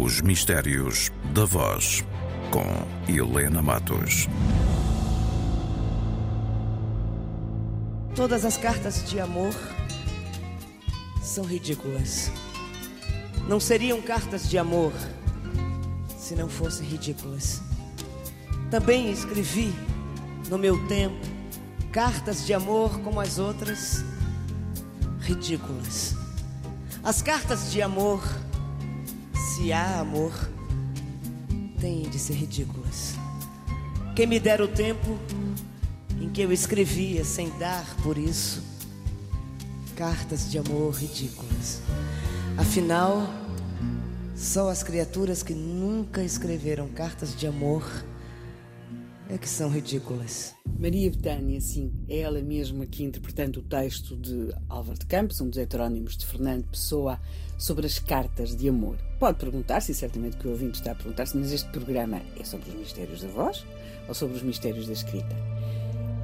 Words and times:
Os 0.00 0.22
Mistérios 0.22 1.10
da 1.34 1.44
Voz, 1.44 2.02
com 2.50 3.12
Helena 3.12 3.60
Matos. 3.60 4.26
Todas 8.14 8.46
as 8.46 8.56
cartas 8.56 9.06
de 9.10 9.20
amor 9.20 9.52
são 11.20 11.44
ridículas. 11.44 12.32
Não 13.46 13.60
seriam 13.60 14.00
cartas 14.00 14.48
de 14.48 14.56
amor 14.56 14.94
se 16.16 16.34
não 16.34 16.48
fossem 16.48 16.86
ridículas. 16.86 17.60
Também 18.70 19.12
escrevi 19.12 19.74
no 20.48 20.56
meu 20.56 20.88
tempo 20.88 21.20
cartas 21.92 22.46
de 22.46 22.54
amor 22.54 22.98
como 23.00 23.20
as 23.20 23.38
outras, 23.38 24.02
ridículas. 25.20 26.16
As 27.04 27.20
cartas 27.20 27.70
de 27.70 27.82
amor, 27.82 28.22
se 29.54 29.70
há 29.70 30.00
amor, 30.00 30.32
têm 31.78 32.08
de 32.08 32.18
ser 32.18 32.32
ridículas. 32.32 33.14
Quem 34.16 34.26
me 34.26 34.40
dera 34.40 34.64
o 34.64 34.68
tempo 34.68 35.18
em 36.18 36.30
que 36.30 36.40
eu 36.40 36.50
escrevia 36.50 37.22
sem 37.22 37.50
dar 37.58 37.84
por 38.02 38.16
isso 38.16 38.62
cartas 39.94 40.50
de 40.50 40.58
amor 40.58 40.94
ridículas. 40.94 41.82
Afinal, 42.56 43.28
só 44.34 44.70
as 44.70 44.82
criaturas 44.82 45.42
que 45.42 45.52
nunca 45.52 46.24
escreveram 46.24 46.88
cartas 46.88 47.36
de 47.36 47.46
amor 47.46 47.84
é 49.32 49.38
que 49.38 49.48
são 49.48 49.70
ridículas. 49.70 50.54
Maria 50.78 51.10
Betânia, 51.10 51.58
sim, 51.58 51.90
é 52.06 52.18
ela 52.18 52.42
mesma 52.42 52.84
aqui 52.84 53.02
interpretando 53.02 53.60
o 53.60 53.62
texto 53.62 54.14
de 54.14 54.54
Álvaro 54.68 54.98
de 54.98 55.06
Campos, 55.06 55.40
um 55.40 55.48
dos 55.48 55.56
heterónimos 55.56 56.18
de 56.18 56.26
Fernando 56.26 56.66
Pessoa, 56.66 57.18
sobre 57.56 57.86
as 57.86 57.98
cartas 57.98 58.54
de 58.54 58.68
amor. 58.68 58.98
Pode 59.18 59.38
perguntar-se, 59.38 59.92
e 59.92 59.94
certamente 59.94 60.36
que 60.36 60.46
o 60.46 60.50
ouvinte 60.50 60.80
está 60.80 60.92
a 60.92 60.94
perguntar-se, 60.94 61.34
mas 61.36 61.50
este 61.50 61.70
programa 61.70 62.20
é 62.38 62.44
sobre 62.44 62.68
os 62.68 62.74
mistérios 62.74 63.22
da 63.22 63.28
voz 63.28 63.64
ou 64.06 64.14
sobre 64.14 64.36
os 64.36 64.42
mistérios 64.42 64.86
da 64.86 64.92
escrita? 64.92 65.34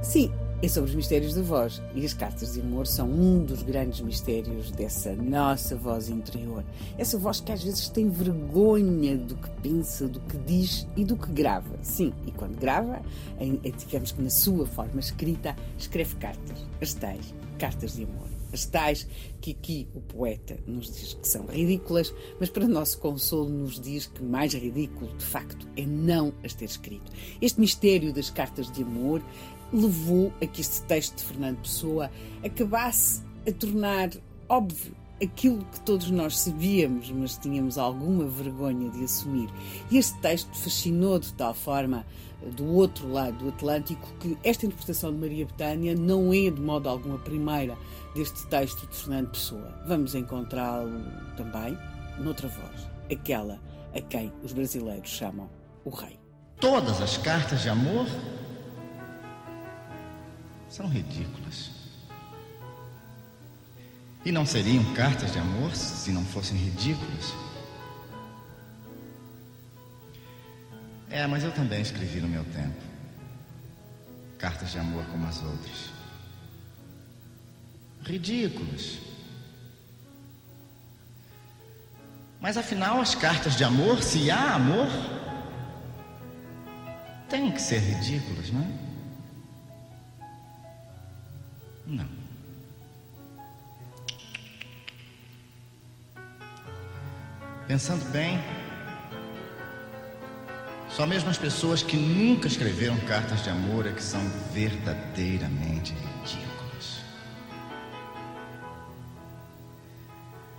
Sim, 0.03 0.31
é 0.61 0.67
sobre 0.67 0.89
os 0.89 0.95
mistérios 0.95 1.33
da 1.33 1.41
voz. 1.41 1.81
E 1.95 2.05
as 2.05 2.13
cartas 2.13 2.53
de 2.53 2.61
amor 2.61 2.85
são 2.85 3.09
um 3.09 3.43
dos 3.43 3.63
grandes 3.63 4.01
mistérios 4.01 4.71
dessa 4.71 5.15
nossa 5.15 5.75
voz 5.75 6.09
interior. 6.09 6.65
Essa 6.97 7.17
voz 7.17 7.39
que 7.39 7.51
às 7.51 7.63
vezes 7.63 7.87
tem 7.87 8.09
vergonha 8.09 9.17
do 9.17 9.35
que 9.35 9.49
pensa, 9.61 10.07
do 10.07 10.19
que 10.21 10.37
diz 10.37 10.87
e 10.97 11.05
do 11.05 11.15
que 11.15 11.31
grava. 11.31 11.79
Sim, 11.81 12.13
e 12.27 12.31
quando 12.31 12.59
grava, 12.59 13.01
em, 13.39 13.59
digamos 13.77 14.11
que 14.11 14.21
na 14.21 14.29
sua 14.29 14.65
forma 14.65 14.99
escrita, 14.99 15.55
escreve 15.77 16.15
cartas. 16.15 16.65
As 16.81 16.93
tais 16.93 17.33
cartas 17.57 17.95
de 17.95 18.03
amor. 18.03 18.27
As 18.51 18.65
tais 18.65 19.07
que 19.39 19.51
aqui 19.51 19.87
o 19.93 20.01
poeta 20.01 20.57
nos 20.65 20.91
diz 20.91 21.13
que 21.13 21.27
são 21.27 21.45
ridículas, 21.45 22.13
mas 22.39 22.49
para 22.49 22.67
nosso 22.67 22.97
consolo 22.97 23.47
nos 23.47 23.79
diz 23.79 24.07
que 24.07 24.23
mais 24.23 24.53
ridículo, 24.53 25.15
de 25.15 25.23
facto, 25.23 25.67
é 25.77 25.85
não 25.85 26.33
as 26.43 26.53
ter 26.53 26.65
escrito. 26.65 27.11
Este 27.39 27.59
mistério 27.59 28.11
das 28.11 28.29
cartas 28.29 28.71
de 28.71 28.81
amor 28.81 29.21
levou 29.73 30.33
a 30.41 30.45
que 30.45 30.61
este 30.61 30.81
texto 30.83 31.17
de 31.17 31.23
Fernando 31.23 31.57
Pessoa 31.57 32.09
acabasse 32.43 33.21
a 33.47 33.51
tornar 33.51 34.09
óbvio 34.47 34.95
aquilo 35.21 35.65
que 35.65 35.79
todos 35.81 36.09
nós 36.09 36.39
sabíamos, 36.39 37.11
mas 37.11 37.37
tínhamos 37.37 37.77
alguma 37.77 38.25
vergonha 38.25 38.89
de 38.89 39.03
assumir. 39.03 39.49
E 39.91 39.97
este 39.97 40.17
texto 40.19 40.55
fascinou 40.55 41.19
de 41.19 41.33
tal 41.33 41.53
forma 41.53 42.05
do 42.55 42.65
outro 42.65 43.11
lado 43.11 43.37
do 43.37 43.49
Atlântico 43.49 44.07
que 44.19 44.37
esta 44.43 44.65
interpretação 44.65 45.11
de 45.11 45.19
Maria 45.19 45.45
Betânia 45.45 45.93
não 45.93 46.33
é 46.33 46.49
de 46.49 46.61
modo 46.61 46.87
algum 46.87 47.15
a 47.15 47.19
primeira 47.19 47.77
deste 48.15 48.47
texto 48.47 48.87
de 48.87 48.95
Fernando 48.95 49.31
Pessoa. 49.31 49.73
Vamos 49.87 50.15
encontrá-lo 50.15 51.03
também 51.35 51.77
noutra 52.17 52.47
voz, 52.47 52.87
aquela 53.11 53.59
a 53.93 54.01
quem 54.01 54.31
os 54.43 54.53
brasileiros 54.53 55.09
chamam 55.09 55.49
o 55.83 55.89
rei. 55.89 56.17
Todas 56.59 57.01
as 57.01 57.17
cartas 57.17 57.61
de 57.61 57.69
amor 57.69 58.05
são 60.69 60.87
ridículas. 60.87 61.71
E 64.23 64.31
não 64.31 64.45
seriam 64.45 64.83
cartas 64.93 65.31
de 65.31 65.39
amor 65.39 65.75
se 65.75 66.11
não 66.11 66.23
fossem 66.25 66.57
ridículas? 66.57 67.33
É, 71.09 71.25
mas 71.25 71.43
eu 71.43 71.51
também 71.51 71.81
escrevi 71.81 72.21
no 72.21 72.27
meu 72.27 72.43
tempo 72.45 72.89
cartas 74.37 74.71
de 74.71 74.79
amor 74.79 75.03
como 75.05 75.27
as 75.27 75.41
outras. 75.43 75.89
Ridículas. 78.03 78.99
Mas 82.39 82.55
afinal, 82.55 83.01
as 83.01 83.15
cartas 83.15 83.57
de 83.57 83.65
amor, 83.65 84.01
se 84.01 84.31
há 84.31 84.55
amor, 84.55 84.87
têm 87.27 87.51
que 87.51 87.61
ser 87.61 87.79
ridículas, 87.79 88.49
não 88.49 88.61
é? 88.61 88.88
Pensando 97.69 98.03
bem, 98.05 98.43
só 100.89 101.05
mesmo 101.05 101.29
as 101.29 101.37
pessoas 101.37 101.83
que 101.83 101.95
nunca 101.95 102.47
escreveram 102.47 102.97
cartas 103.01 103.43
de 103.43 103.51
amor 103.51 103.85
é 103.85 103.91
que 103.91 104.01
são 104.01 104.19
verdadeiramente 104.51 105.93
ridículas. 105.93 107.01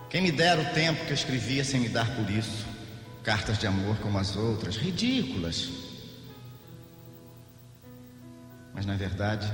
Quem 0.09 0.23
me 0.23 0.31
dera 0.31 0.61
o 0.61 0.73
tempo 0.73 1.05
que 1.05 1.11
eu 1.11 1.15
escrevia 1.15 1.65
sem 1.65 1.81
me 1.81 1.89
dar 1.89 2.07
por 2.15 2.31
isso, 2.31 2.65
cartas 3.25 3.59
de 3.59 3.67
amor 3.67 3.97
como 3.97 4.17
as 4.17 4.37
outras, 4.37 4.77
ridículas. 4.77 5.69
Mas 8.73 8.87
na 8.87 8.95
verdade, 8.95 9.53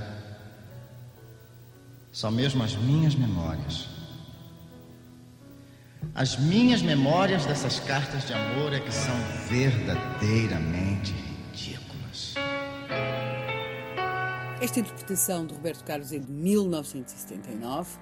só 2.13 2.31
mesmo 2.31 2.63
as 2.63 2.77
minhas 2.77 3.15
memórias. 3.15 3.97
As 6.17 6.39
minhas 6.39 6.81
memórias 6.81 7.45
dessas 7.45 7.79
cartas 7.81 8.27
de 8.27 8.33
amor 8.33 8.73
é 8.73 8.81
que 8.81 8.91
são 8.91 9.15
verdadeiramente 9.51 11.13
ridículas. 11.53 12.33
Esta 14.63 14.81
interpretação 14.81 15.45
de 15.45 15.53
Roberto 15.53 15.85
Carlos 15.85 16.13
é 16.13 16.19
de 16.19 16.33
1979 16.33 17.99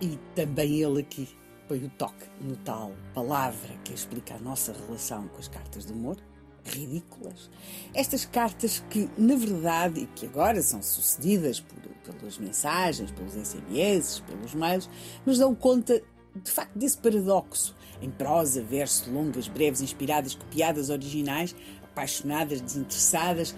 e 0.00 0.18
também 0.34 0.80
ele 0.80 1.02
aqui 1.02 1.28
põe 1.68 1.84
o 1.84 1.90
toque 1.90 2.24
no 2.40 2.56
tal 2.56 2.94
palavra 3.12 3.76
que 3.84 3.92
explica 3.92 4.36
a 4.36 4.38
nossa 4.38 4.72
relação 4.72 5.28
com 5.28 5.38
as 5.38 5.48
cartas 5.48 5.84
de 5.84 5.92
amor, 5.92 6.16
ridículas. 6.64 7.50
Estas 7.92 8.24
cartas 8.24 8.82
que, 8.88 9.10
na 9.18 9.36
verdade, 9.36 10.00
e 10.00 10.06
que 10.06 10.24
agora 10.24 10.62
são 10.62 10.82
sucedidas 10.82 11.60
por, 11.60 11.78
pelas 12.14 12.38
mensagens, 12.38 13.10
pelos 13.10 13.34
SMS, 13.34 14.20
pelos 14.20 14.54
mails, 14.54 14.88
nos 15.26 15.36
dão 15.36 15.54
conta, 15.54 16.02
de 16.44 16.50
facto, 16.50 16.76
desse 16.76 16.98
paradoxo. 16.98 17.74
Em 18.00 18.10
prosa, 18.10 18.62
verso, 18.62 19.10
longas, 19.10 19.48
breves, 19.48 19.80
inspiradas, 19.80 20.34
copiadas, 20.34 20.88
originais, 20.88 21.54
apaixonadas, 21.82 22.60
desinteressadas, 22.60 23.54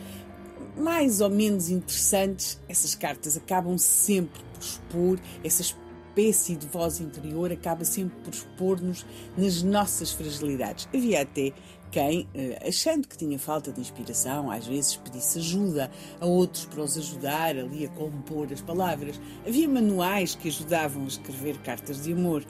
mais 0.76 1.20
ou 1.20 1.28
menos 1.28 1.68
interessantes, 1.68 2.58
essas 2.68 2.94
cartas 2.94 3.36
acabam 3.36 3.76
sempre 3.76 4.40
por 4.42 4.62
expor 4.62 5.20
essa 5.44 5.62
espécie 6.10 6.56
de 6.56 6.66
voz 6.66 7.00
interior, 7.00 7.52
acaba 7.52 7.84
sempre 7.84 8.16
por 8.22 8.34
expor-nos 8.34 9.06
nas 9.36 9.62
nossas 9.62 10.12
fragilidades. 10.12 10.88
Havia 10.92 11.22
até 11.22 11.52
quem, 11.90 12.28
eh, 12.34 12.58
achando 12.68 13.06
que 13.08 13.16
tinha 13.16 13.38
falta 13.38 13.72
de 13.72 13.80
inspiração, 13.80 14.50
às 14.50 14.66
vezes 14.66 14.96
pedisse 14.96 15.38
ajuda 15.38 15.90
a 16.20 16.26
outros 16.26 16.64
para 16.66 16.82
os 16.82 16.96
ajudar 16.96 17.56
ali 17.56 17.84
a 17.84 17.88
compor 17.88 18.48
as 18.52 18.60
palavras. 18.60 19.20
Havia 19.46 19.68
manuais 19.68 20.34
que 20.34 20.48
ajudavam 20.48 21.04
a 21.04 21.06
escrever 21.06 21.58
cartas 21.58 22.02
de 22.02 22.12
amor 22.12 22.44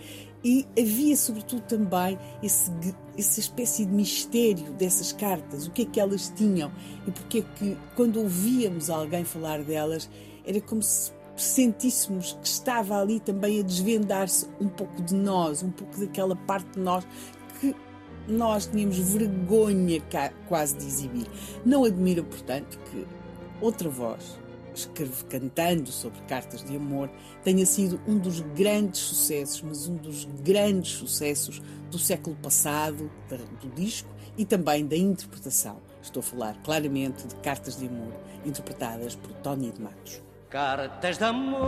e 0.45 0.67
havia, 0.79 1.17
sobretudo, 1.17 1.63
também 1.63 2.19
esse, 2.43 2.71
essa 3.17 3.41
espécie 3.41 3.87
de 3.87 3.93
mistério 3.93 4.73
dessas 4.75 5.13
cartas, 5.13 5.67
o 5.67 5.71
que 5.71 5.83
é 5.83 5.85
que 5.85 6.01
elas 6.01 6.33
tinham 6.35 6.71
e 7.07 7.11
porque 7.11 7.39
é 7.39 7.43
que, 7.43 7.77
quando 7.95 8.21
ouvíamos 8.21 8.91
alguém 8.91 9.25
falar 9.25 9.63
delas, 9.63 10.09
era 10.45 10.61
como 10.61 10.83
se 10.83 11.13
sentíssemos 11.43 12.39
que 12.41 12.47
estava 12.47 13.01
ali 13.01 13.21
também 13.21 13.61
a 13.61 13.63
desvendar-se 13.63 14.49
um 14.61 14.69
pouco 14.69 15.03
de 15.03 15.15
nós, 15.15 15.63
um 15.63 15.71
pouco 15.71 15.99
daquela 15.99 16.37
parte 16.37 16.71
de 16.73 16.81
nós 16.81 17.07
que 17.61 17.75
nós 18.29 18.67
tínhamos 18.67 18.99
vergonha 18.99 20.03
quase 20.49 20.77
de 20.77 20.87
exibir. 20.87 21.27
Não 21.65 21.85
admira, 21.85 22.23
portanto, 22.23 22.79
que 22.91 23.07
outra 23.61 23.89
voz, 23.89 24.39
escreve 24.75 25.25
cantando 25.25 25.91
sobre 25.91 26.21
cartas 26.23 26.65
de 26.65 26.77
amor, 26.77 27.11
tenha 27.43 27.67
sido 27.67 28.01
um 28.07 28.19
dos 28.19 28.41
grandes 28.41 29.01
sucessos, 29.01 29.63
mas 29.63 29.89
um 29.89 29.97
dos 29.97 30.25
grandes 30.45 30.93
sucessos 30.93 31.61
do 31.91 31.99
século 31.99 32.37
passado, 32.37 33.11
do 33.61 33.69
disco 33.75 34.09
e 34.39 34.45
também 34.45 34.87
da 34.87 34.97
interpretação. 34.97 35.79
Estou 36.03 36.21
a 36.21 36.25
falar 36.25 36.63
claramente 36.63 37.27
de 37.27 37.35
cartas 37.37 37.77
de 37.77 37.87
amor 37.87 38.13
interpretadas 38.45 39.15
por 39.15 39.33
Tony 39.35 39.71
de 39.71 39.83
Matos. 39.83 40.30
Cartas 40.51 41.17
de 41.17 41.25
amor, 41.25 41.61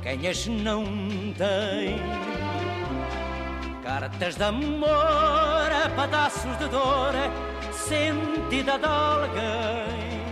quem 0.00 0.28
as 0.28 0.46
não 0.46 0.84
tem? 1.36 1.98
Cartas 3.82 4.36
de 4.36 4.44
amor, 4.44 5.68
pedaços 5.96 6.56
de 6.58 6.68
dor, 6.68 7.12
sentida 7.72 8.78
de 8.78 8.86
alguém. 8.86 10.22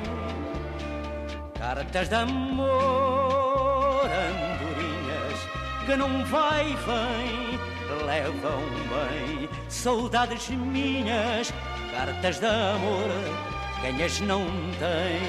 Cartas 1.58 2.08
de 2.08 2.14
amor, 2.14 4.04
andorinhas, 4.06 5.40
que 5.84 5.96
não 5.96 6.24
vai 6.26 6.70
e 6.70 6.76
vem, 6.76 7.58
levam 8.06 8.62
bem. 8.88 9.48
Saudades 9.68 10.48
minhas, 10.50 11.52
cartas 11.90 12.38
de 12.38 12.46
amor, 12.46 13.53
quem 13.84 14.02
as 14.02 14.18
não 14.20 14.46
tem. 14.78 15.20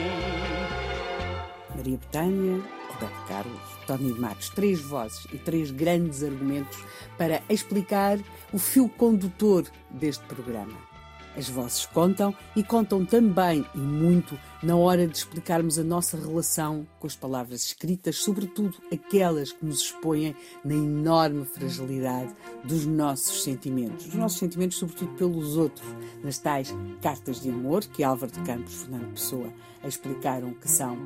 Maria 1.76 1.98
Betânia, 1.98 2.64
Roberto 2.88 3.28
Carlos, 3.28 3.62
Tony 3.86 4.14
Matos, 4.14 4.48
três 4.48 4.80
vozes 4.80 5.28
e 5.34 5.38
três 5.38 5.72
grandes 5.72 6.24
argumentos 6.24 6.82
para 7.18 7.42
explicar 7.50 8.18
o 8.54 8.58
fio 8.58 8.88
condutor 8.88 9.66
deste 9.90 10.24
programa. 10.24 10.95
As 11.38 11.50
vozes 11.50 11.86
contam 11.88 12.34
e 12.56 12.64
contam 12.64 13.06
também 13.06 13.66
e 13.76 13.78
muito 13.78 14.40
na 14.64 14.78
hora 14.78 15.06
de 15.06 15.18
explicarmos 15.18 15.78
a 15.78 15.84
nossa 15.84 16.18
relação 16.18 16.88
com 16.98 17.08
as 17.08 17.16
palavras 17.16 17.66
escritas, 17.66 18.16
sobretudo 18.16 18.78
aquelas 18.92 19.52
que 19.52 19.66
nos 19.66 19.82
expõem 19.82 20.34
na 20.64 20.74
enorme 20.74 21.46
fragilidade 21.46 22.34
dos 22.64 22.86
nossos 22.86 23.44
sentimentos, 23.44 24.06
dos 24.06 24.16
nossos 24.16 24.40
sentimentos, 24.40 24.78
sobretudo 24.78 25.14
pelos 25.16 25.58
outros, 25.58 25.86
nas 26.24 26.38
tais 26.38 26.74
cartas 27.02 27.42
de 27.42 27.50
amor 27.50 27.84
que 27.84 28.04
Álvaro 28.04 28.32
de 28.32 28.40
Campos 28.42 28.74
e 28.74 28.78
Fernando 28.78 29.12
Pessoa 29.12 29.54
explicaram 29.86 30.54
que 30.54 30.70
são 30.70 30.98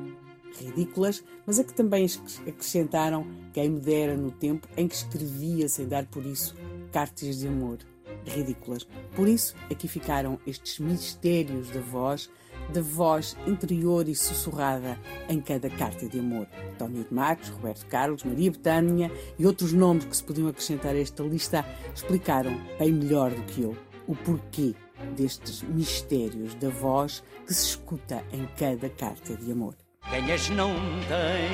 ridículas, 0.58 1.24
mas 1.44 1.58
a 1.58 1.64
que 1.64 1.74
também 1.74 2.06
acrescentaram 2.46 3.26
quem 3.52 3.68
me 3.68 3.80
dera 3.80 4.16
no 4.16 4.30
tempo 4.30 4.68
em 4.76 4.86
que 4.86 4.94
escrevia 4.94 5.68
sem 5.68 5.88
dar 5.88 6.06
por 6.06 6.24
isso 6.24 6.54
cartas 6.92 7.38
de 7.38 7.48
amor 7.48 7.78
ridículas. 8.26 8.86
Por 9.14 9.28
isso, 9.28 9.54
aqui 9.70 9.88
ficaram 9.88 10.38
estes 10.46 10.78
mistérios 10.78 11.70
da 11.70 11.80
voz, 11.80 12.30
da 12.72 12.82
voz 12.82 13.36
interior 13.46 14.08
e 14.08 14.14
sussurrada 14.14 14.98
em 15.28 15.40
cada 15.40 15.68
carta 15.70 16.08
de 16.08 16.18
amor. 16.18 16.46
António 16.72 17.04
de 17.04 17.14
Matos, 17.14 17.48
Roberto 17.48 17.86
Carlos, 17.86 18.24
Maria 18.24 18.50
Betânia 18.50 19.10
e 19.38 19.46
outros 19.46 19.72
nomes 19.72 20.04
que 20.04 20.16
se 20.16 20.24
podiam 20.24 20.48
acrescentar 20.48 20.94
a 20.94 20.98
esta 21.00 21.22
lista 21.22 21.64
explicaram 21.94 22.60
bem 22.78 22.92
melhor 22.92 23.30
do 23.30 23.42
que 23.42 23.62
eu 23.62 23.76
o 24.06 24.14
porquê 24.14 24.74
destes 25.16 25.62
mistérios 25.62 26.54
da 26.56 26.68
voz 26.68 27.22
que 27.46 27.54
se 27.54 27.66
escuta 27.66 28.24
em 28.32 28.46
cada 28.56 28.88
carta 28.88 29.36
de 29.36 29.52
amor 29.52 29.74
quem 30.10 30.32
as 30.32 30.48
não 30.50 30.74
tem. 31.08 31.50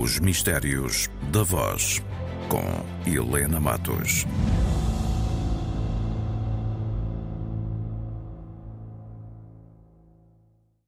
Os 0.00 0.18
Mistérios 0.18 1.08
da 1.30 1.42
Voz, 1.42 2.02
com 2.48 2.64
Helena 3.06 3.60
Matos. 3.60 4.26